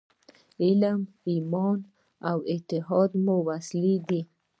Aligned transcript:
علم، 0.63 0.99
ایمان 1.29 1.77
او 2.29 2.37
اتحاد 2.53 3.11
مو 3.23 3.35
وسلې 3.49 3.95
دي. 4.07 4.21